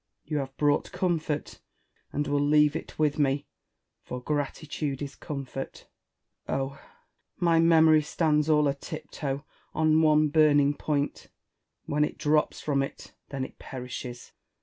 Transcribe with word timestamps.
You 0.25 0.37
have 0.37 0.57
brought 0.57 0.91
comfort^ 0.91 1.59
and 2.11 2.25
will 2.25 2.39
leave 2.41 2.75
it 2.75 2.97
with 2.97 3.19
me, 3.19 3.45
for 4.01 4.19
gratitude 4.19 4.99
is 4.99 5.15
comfort. 5.15 5.87
Oh 6.49 6.69
1 6.69 6.79
my 7.37 7.59
memory 7.59 8.01
stands 8.01 8.49
all 8.49 8.67
a 8.67 8.73
tip 8.73 9.11
toe 9.11 9.43
on 9.75 10.01
one 10.01 10.29
burning 10.29 10.73
point: 10.73 11.27
Avhen 11.87 12.03
it 12.03 12.17
drops 12.17 12.59
from 12.61 12.81
it, 12.81 13.13
then 13.29 13.43
it 13.45 13.59
perishes. 13.59 14.31